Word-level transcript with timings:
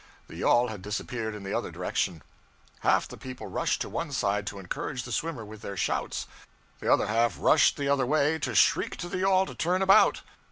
The 0.27 0.37
yawl 0.37 0.69
had 0.69 0.81
disappeared 0.81 1.35
in 1.35 1.43
the 1.43 1.53
other 1.53 1.69
direction. 1.69 2.23
Half 2.79 3.07
the 3.07 3.17
people 3.19 3.45
rushed 3.45 3.81
to 3.81 3.87
one 3.89 4.11
side 4.11 4.47
to 4.47 4.57
encourage 4.57 5.03
the 5.03 5.11
swimmer 5.11 5.45
with 5.45 5.61
their 5.61 5.77
shouts; 5.77 6.25
the 6.79 6.91
other 6.91 7.05
half 7.05 7.37
rushed 7.39 7.77
the 7.77 7.87
other 7.87 8.07
way 8.07 8.39
to 8.39 8.55
shriek 8.55 8.97
to 8.97 9.07
the 9.09 9.19
yawl 9.19 9.45
to 9.45 9.53
turn 9.53 9.83
about. 9.83 10.23